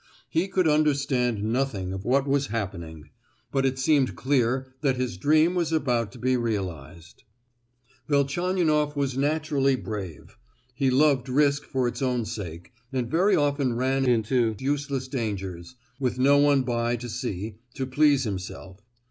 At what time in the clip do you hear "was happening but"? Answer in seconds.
2.27-3.67